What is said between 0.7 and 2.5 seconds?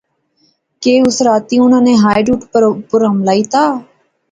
کہ اسے راتی انیں نے ہائیڈ اوٹ